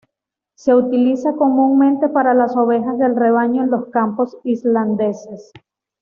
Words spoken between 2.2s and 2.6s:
las